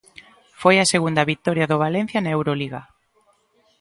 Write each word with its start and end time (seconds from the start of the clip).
Foi 0.61 0.75
a 0.79 0.89
segunda 0.93 1.27
vitoria 1.31 1.69
do 1.71 1.81
Valencia 1.85 2.23
na 2.23 2.33
Euroliga. 2.37 2.81